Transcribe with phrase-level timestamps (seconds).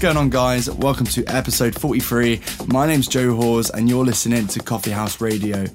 [0.00, 0.70] Going on, guys?
[0.70, 2.40] Welcome to episode 43.
[2.68, 5.66] My name's Joe Hawes, and you're listening to Coffee House Radio.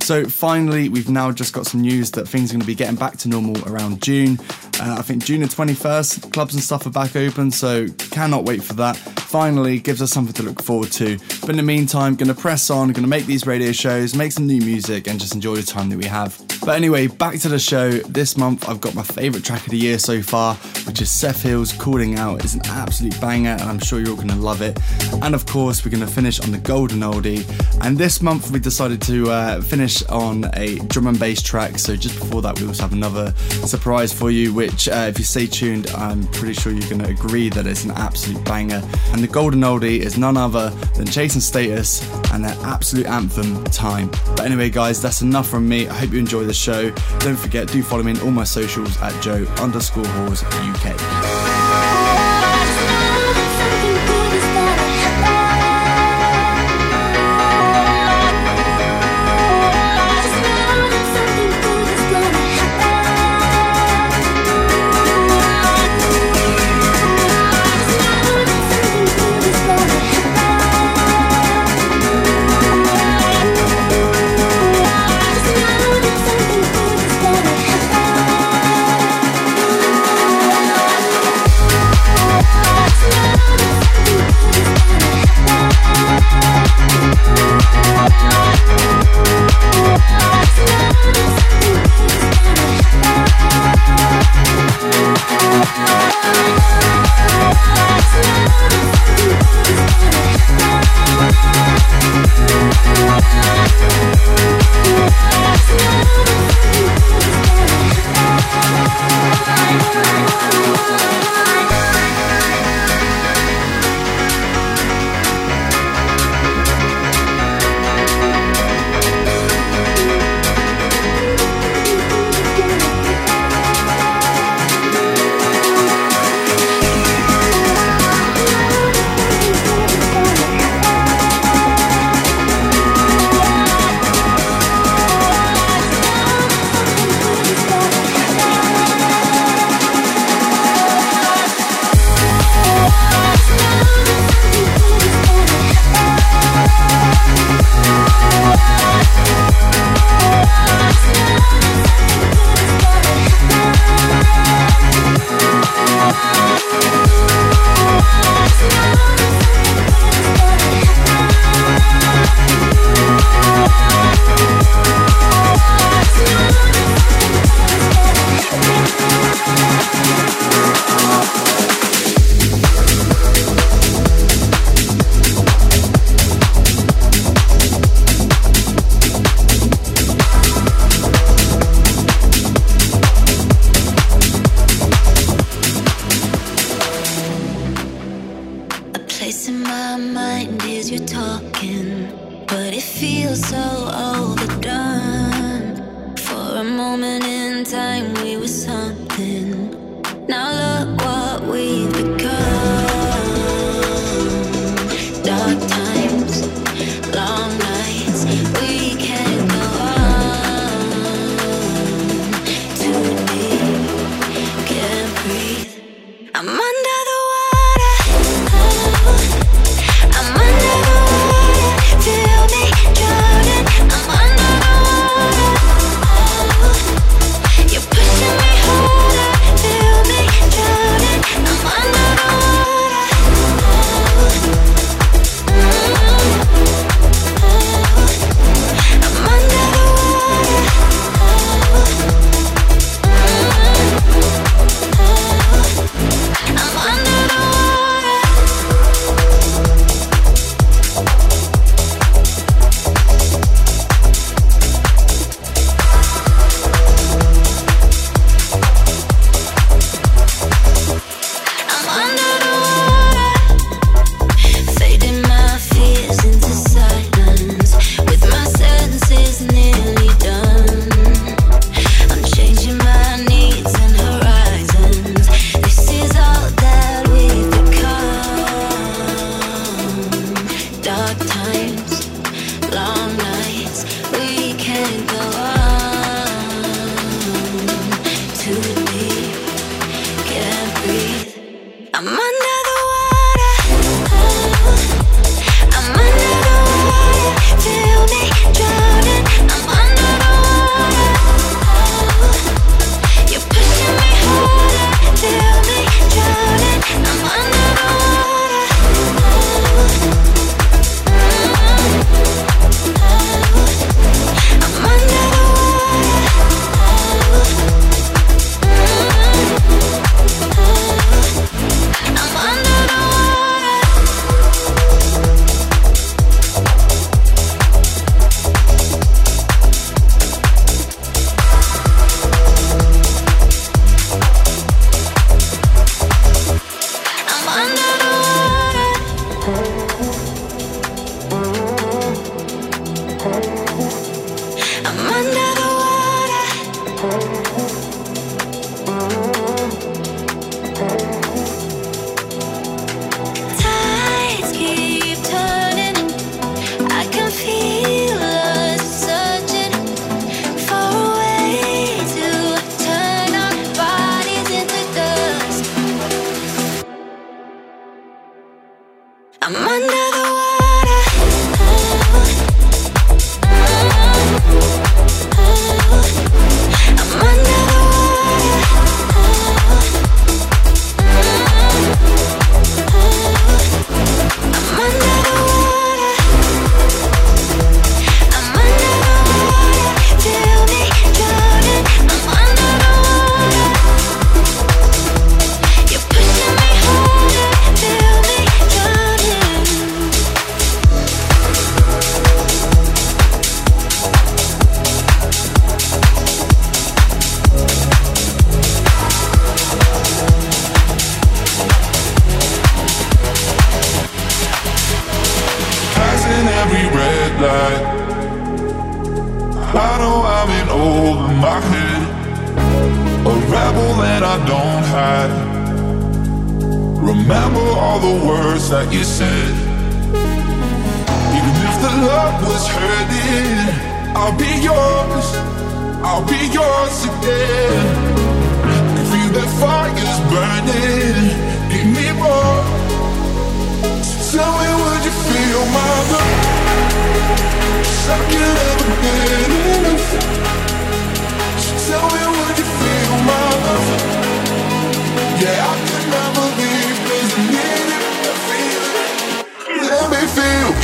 [0.00, 2.96] So, finally, we've now just got some news that things are going to be getting
[2.96, 4.38] back to normal around June.
[4.80, 8.64] Uh, I think June the 21st, clubs and stuff are back open, so cannot wait
[8.64, 8.96] for that.
[8.96, 11.18] Finally, gives us something to look forward to.
[11.42, 14.32] But in the meantime, going to press on, going to make these radio shows, make
[14.32, 16.40] some new music, and just enjoy the time that we have.
[16.66, 17.92] But anyway, back to the show.
[17.92, 21.40] This month, I've got my favourite track of the year so far, which is Seth
[21.40, 22.42] Hills Calling Out.
[22.42, 24.76] It's an absolute banger, and I'm sure you're all going to love it.
[25.22, 27.46] And of course, we're going to finish on the Golden Oldie.
[27.84, 31.78] And this month, we decided to uh, finish on a drum and bass track.
[31.78, 33.32] So just before that, we also have another
[33.64, 37.10] surprise for you, which, uh, if you stay tuned, I'm pretty sure you're going to
[37.10, 38.82] agree that it's an absolute banger.
[39.12, 43.62] And the Golden Oldie is none other than Chase & Status and their absolute anthem,
[43.66, 44.10] Time.
[44.36, 45.86] But anyway, guys, that's enough from me.
[45.86, 46.90] I hope you enjoy the show.
[47.20, 51.65] Don't forget, do follow me on all my socials at Joe underscore Hawes UK.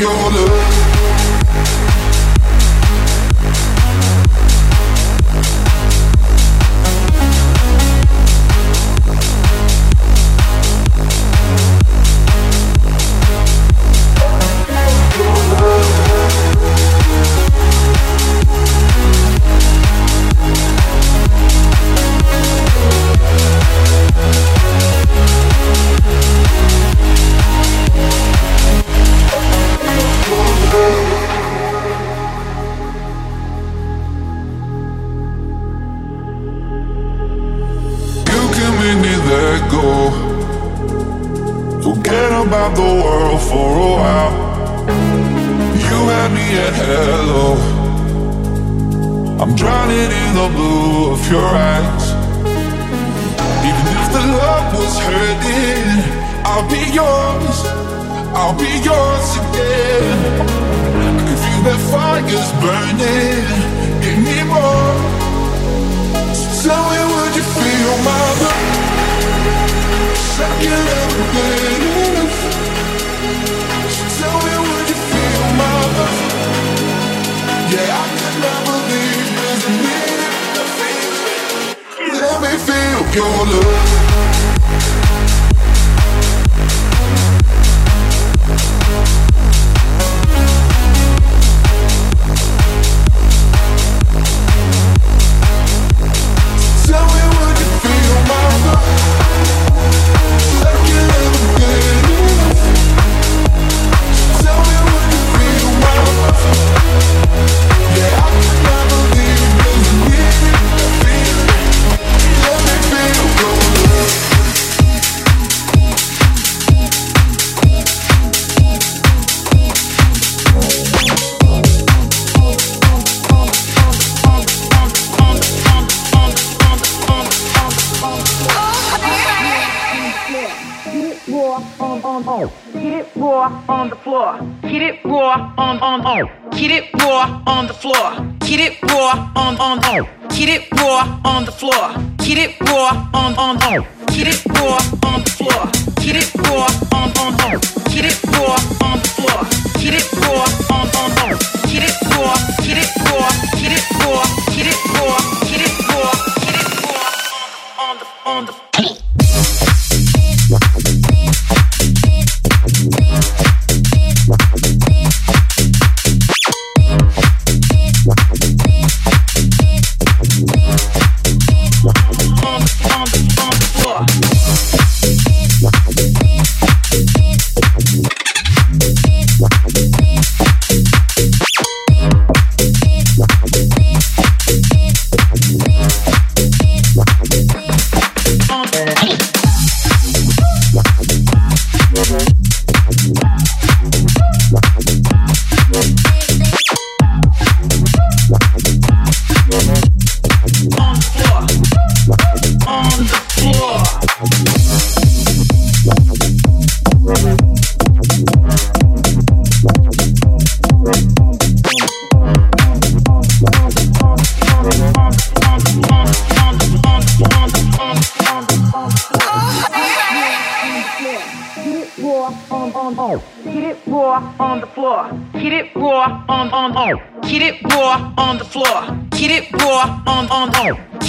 [0.03, 0.92] your love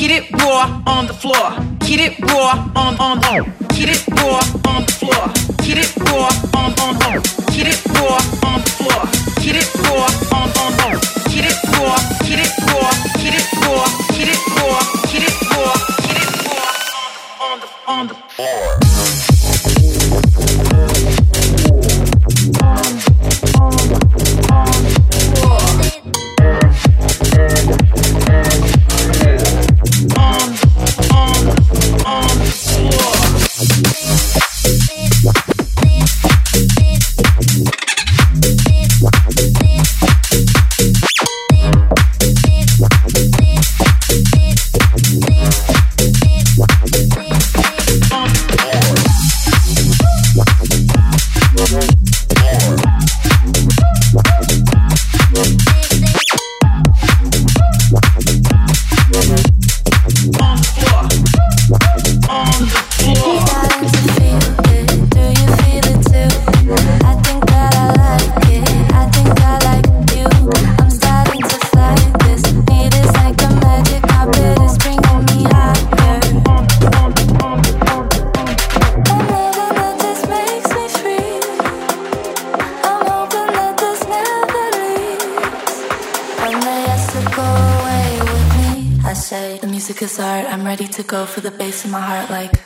[0.04, 1.56] Get it raw on the floor.
[1.80, 3.46] Get it raw on on on.
[3.70, 5.66] Get it raw on the floor.
[5.66, 6.53] Get it raw
[91.04, 92.63] for the bass in my heart like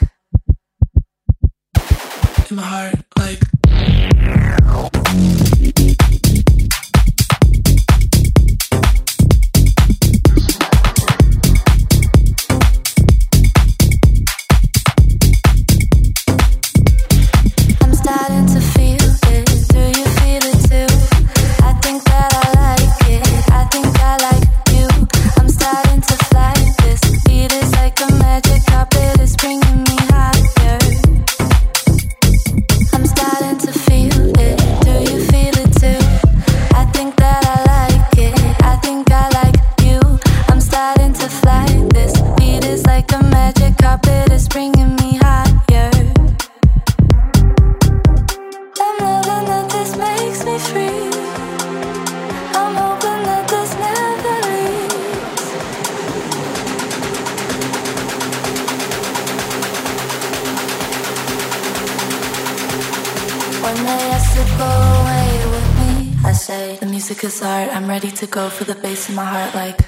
[68.49, 69.81] for the bass in my heart like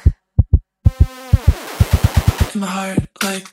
[2.54, 3.48] in my heart like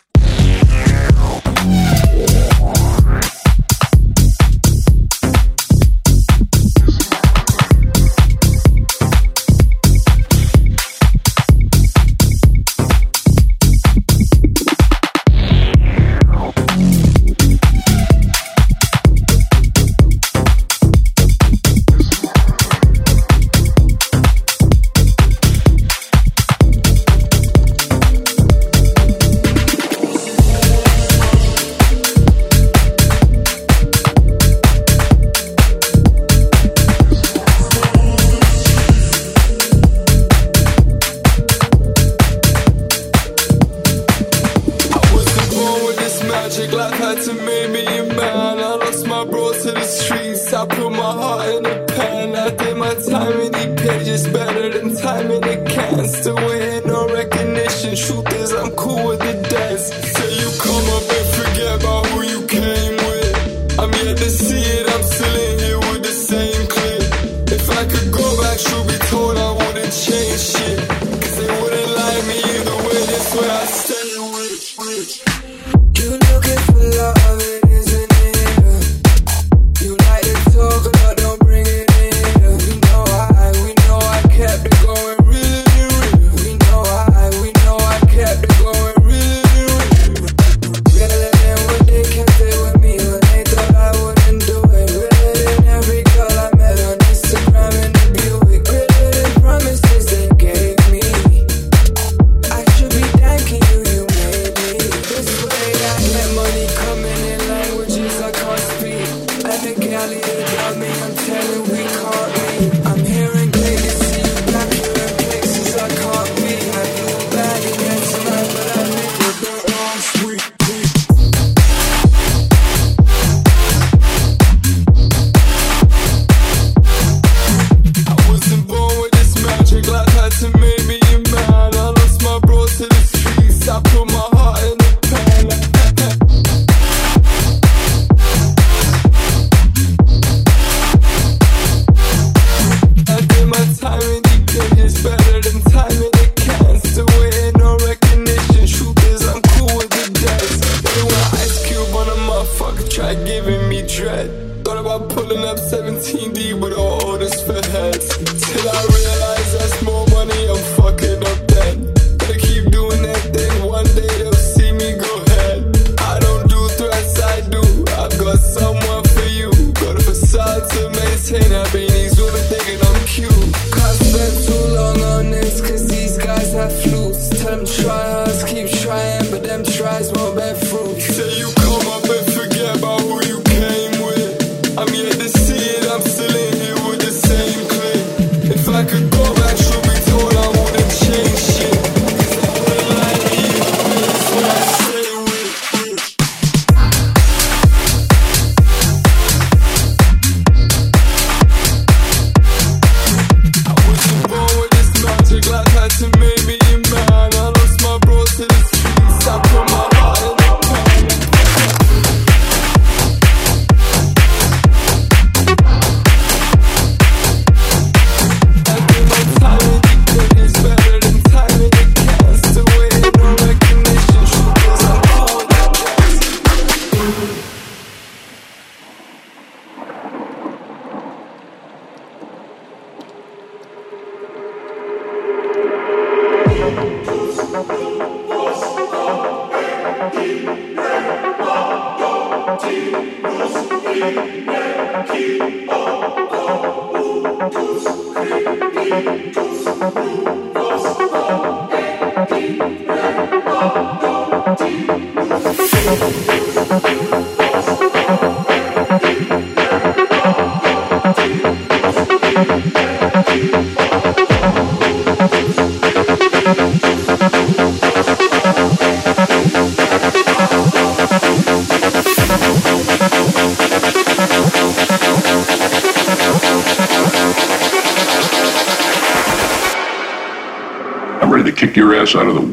[282.07, 282.46] ass out of the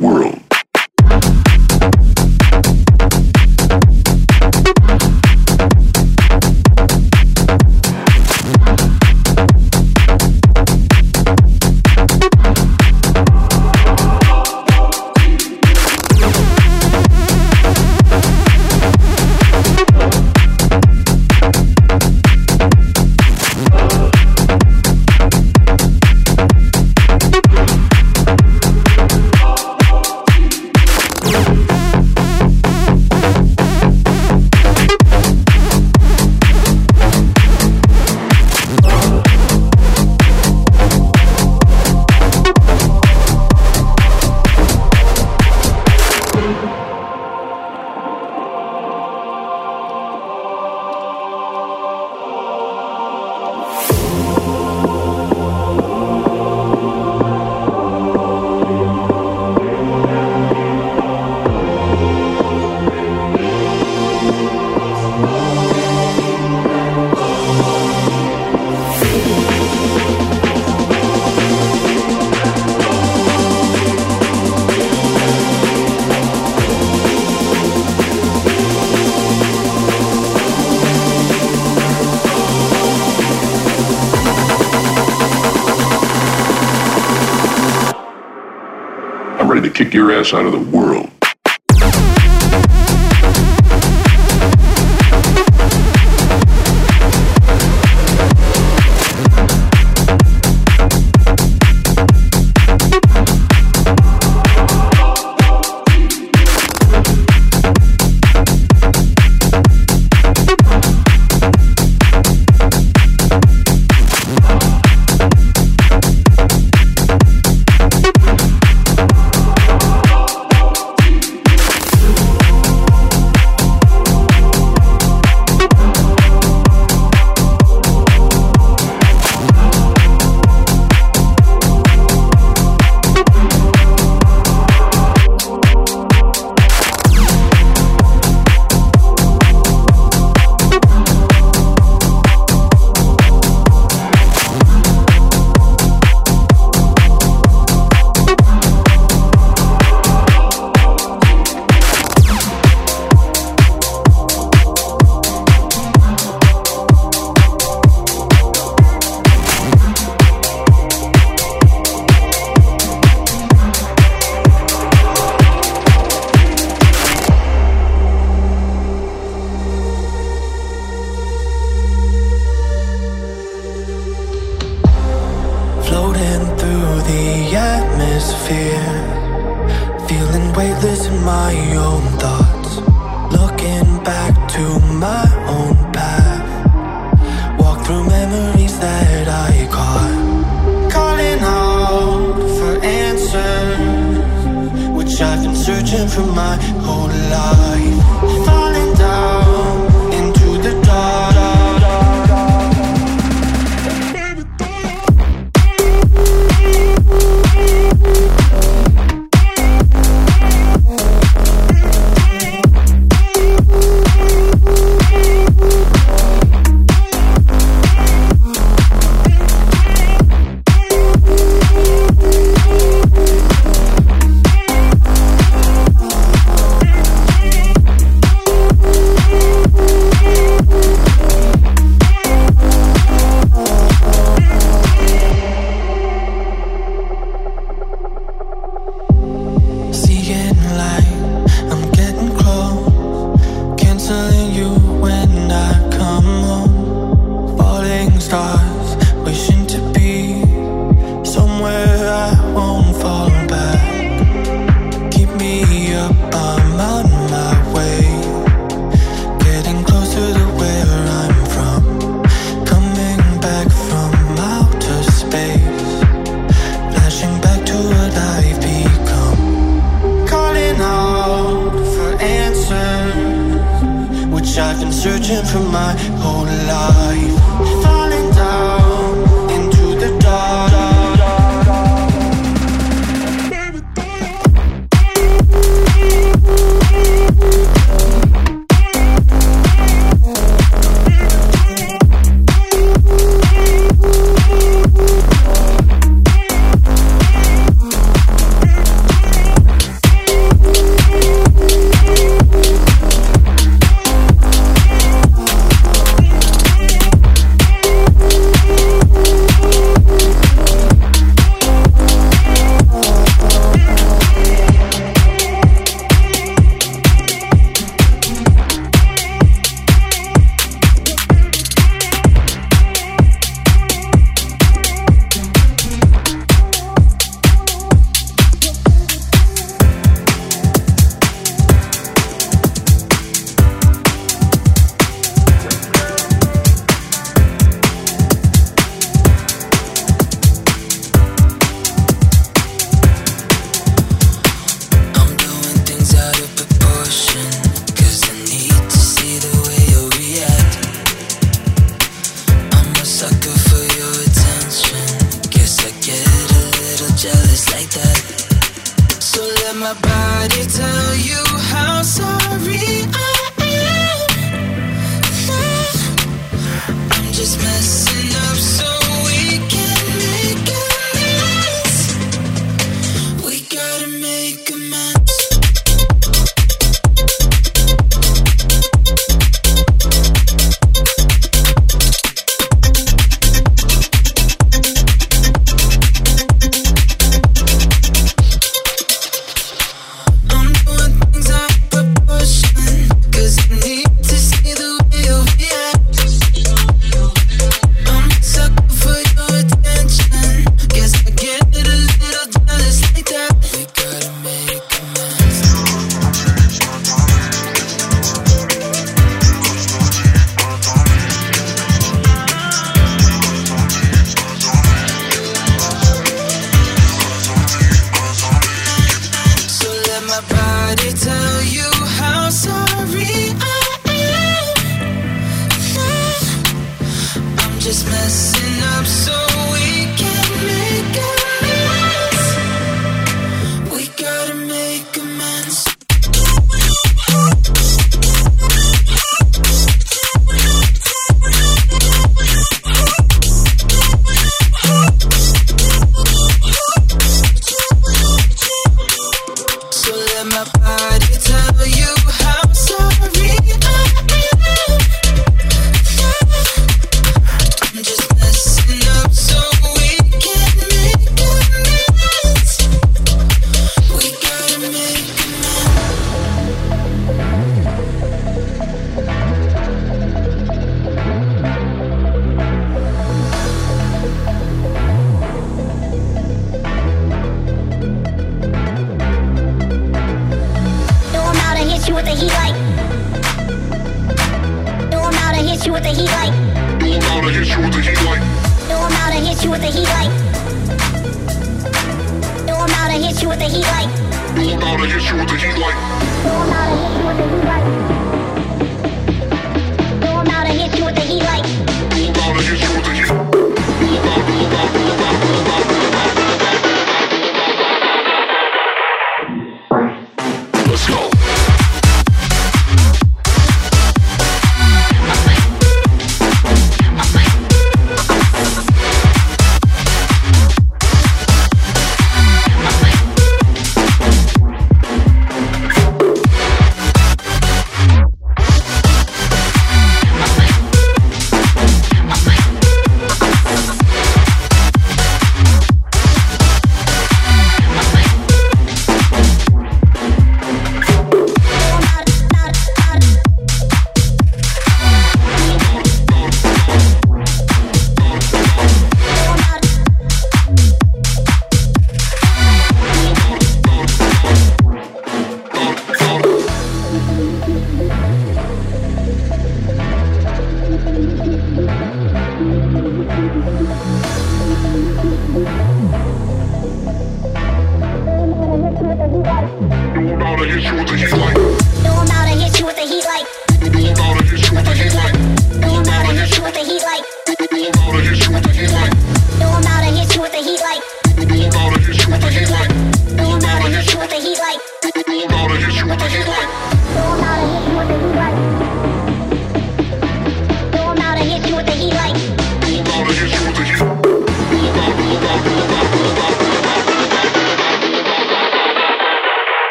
[90.31, 90.72] out of the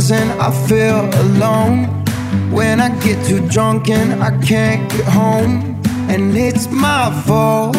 [0.00, 1.86] things and I feel alone.
[2.50, 7.76] When I get too drunk and I can't get home, and it's my fault.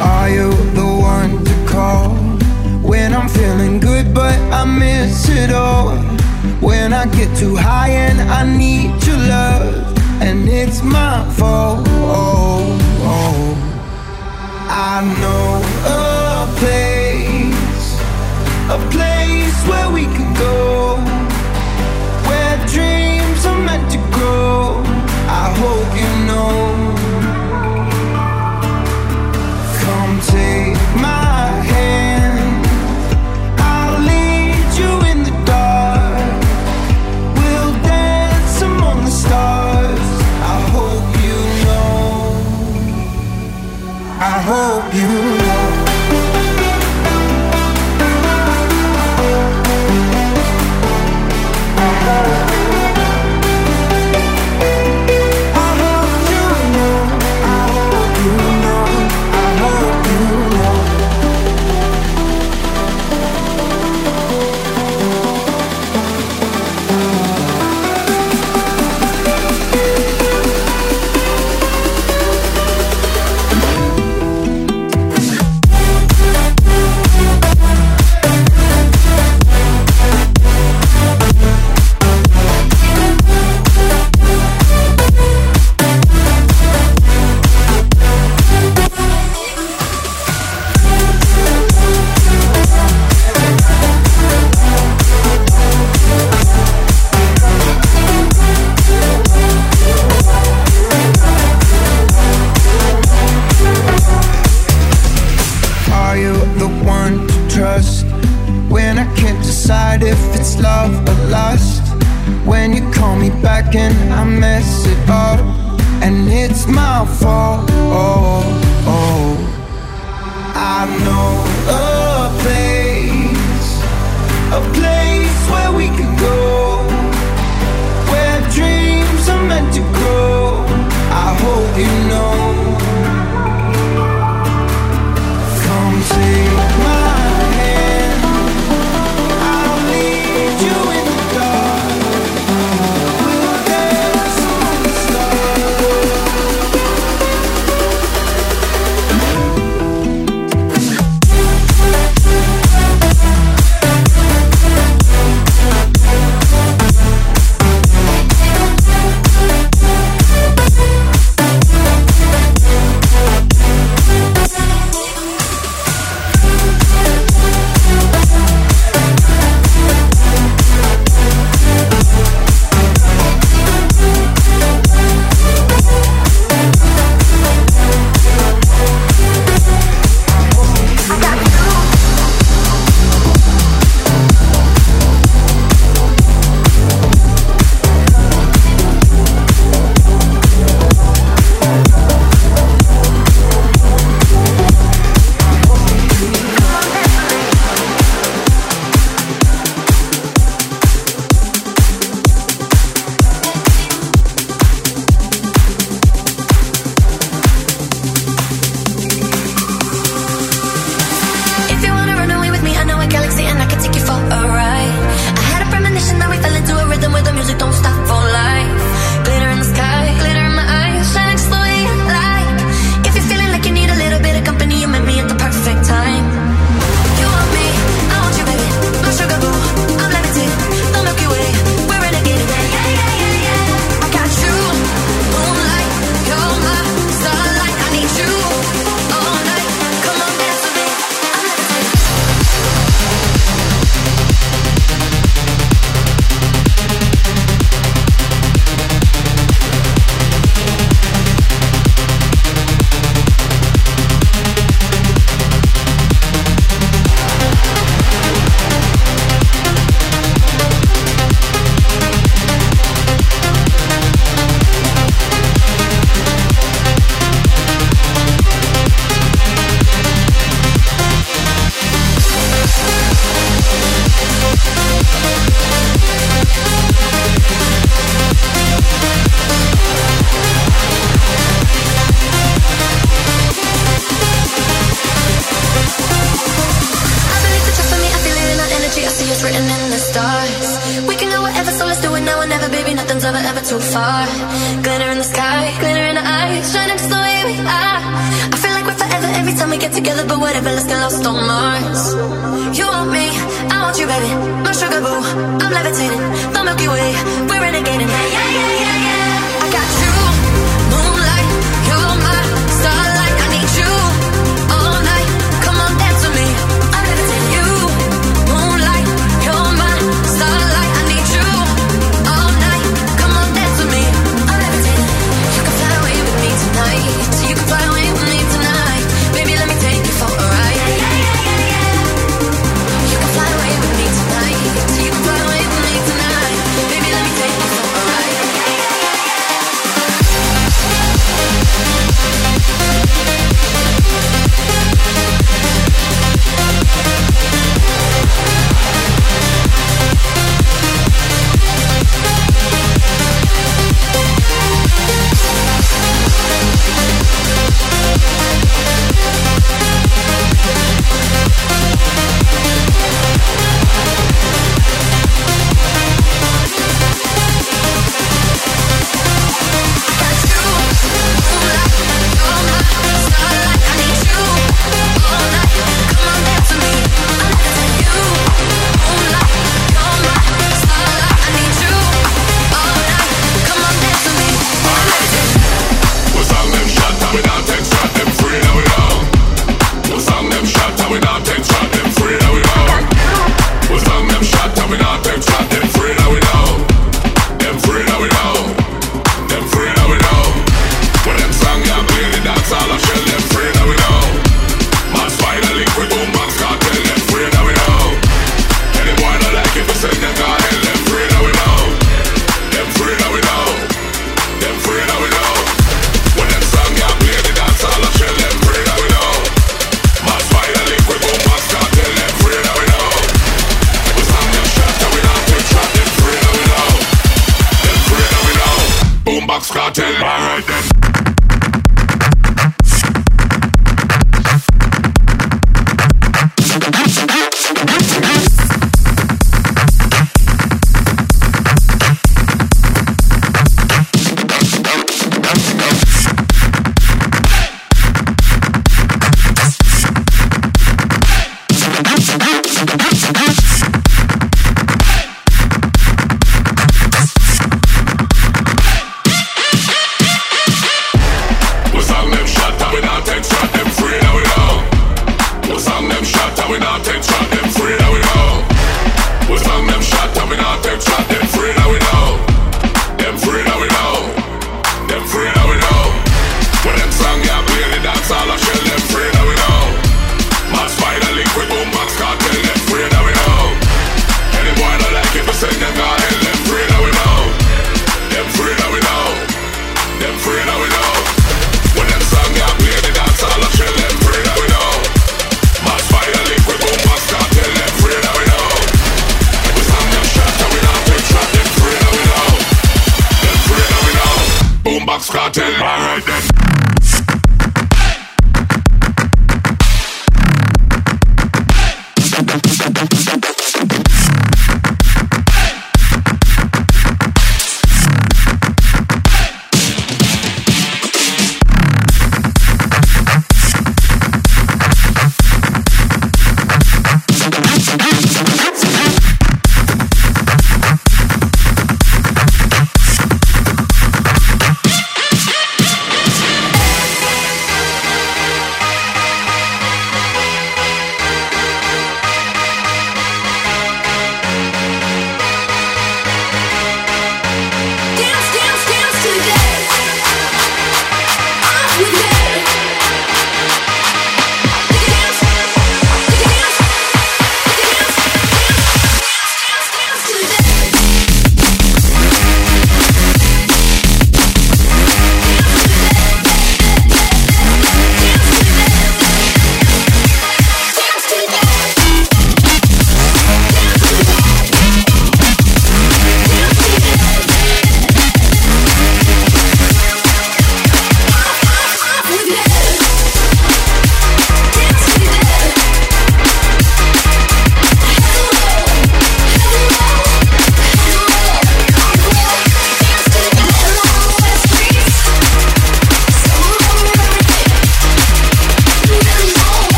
[0.00, 2.10] Are you the one to call
[2.82, 5.96] when I'm feeling good but I miss it all?
[6.60, 11.86] When I get too high and I need your love, and it's my fault.
[14.72, 16.99] I know a place
[19.68, 20.96] where we can go,
[22.28, 24.82] where dreams are meant to grow.
[25.42, 26.56] I hope you know.
[29.82, 32.66] Come take my hand,
[33.58, 36.42] I'll lead you in the dark.
[37.36, 40.08] We'll dance among the stars.
[40.54, 42.00] I hope you know.
[44.20, 44.89] I hope.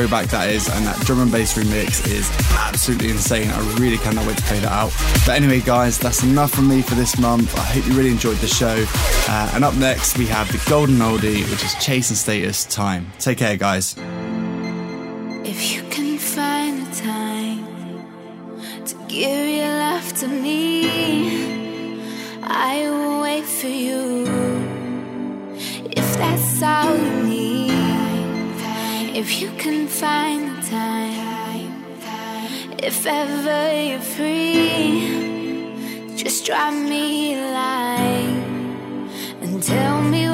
[0.00, 3.50] throwback that is, and that drum and bass remix is absolutely insane.
[3.50, 4.92] I really cannot wait to play that out.
[5.26, 7.54] But anyway, guys, that's enough from me for this month.
[7.58, 8.82] I hope you really enjoyed the show.
[9.28, 13.12] Uh, and up next, we have the Golden Oldie, which is Chase and Status Time.
[13.18, 13.94] Take care, guys.
[15.44, 17.66] If you can find the time
[18.86, 22.00] to give your love to me,
[22.42, 24.24] I will wait for you.
[25.90, 27.59] If that's all you need.
[29.22, 31.84] If you can find the time,
[32.82, 34.96] if ever you're free,
[36.16, 39.10] just drop me a line
[39.42, 40.29] and tell me.